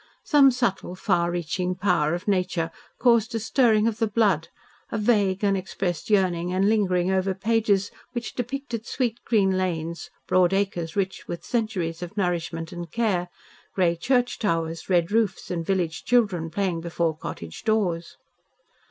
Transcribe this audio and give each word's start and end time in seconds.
Some 0.23 0.49
subtle, 0.49 0.95
far 0.95 1.29
reaching 1.29 1.75
power 1.75 2.15
of 2.15 2.27
nature 2.27 2.71
caused 2.97 3.35
a 3.35 3.39
stirring 3.39 3.85
of 3.87 3.99
the 3.99 4.07
blood, 4.07 4.47
a 4.91 4.97
vague, 4.97 5.45
unexpressed 5.45 6.09
yearning 6.09 6.51
and 6.51 6.67
lingering 6.67 7.11
over 7.11 7.35
pages 7.35 7.91
which 8.13 8.33
depicted 8.33 8.87
sweet, 8.87 9.19
green 9.25 9.55
lanes, 9.59 10.09
broad 10.25 10.53
acres 10.53 10.95
rich 10.95 11.27
with 11.27 11.43
centuries 11.45 12.01
of 12.01 12.17
nourishment 12.17 12.71
and 12.71 12.89
care; 12.91 13.29
grey 13.75 13.95
church 13.95 14.39
towers, 14.39 14.89
red 14.89 15.11
roofs, 15.11 15.51
and 15.51 15.67
village 15.67 16.03
children 16.03 16.49
playing 16.49 16.81
before 16.81 17.15
cottage 17.15 17.63
doors. 17.63 18.17